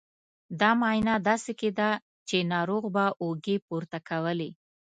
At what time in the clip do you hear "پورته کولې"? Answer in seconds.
3.67-4.49